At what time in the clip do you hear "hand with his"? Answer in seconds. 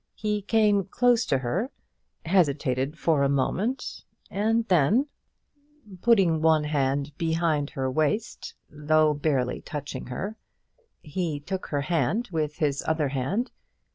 11.81-12.83